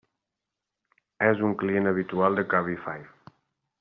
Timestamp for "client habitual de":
1.65-2.47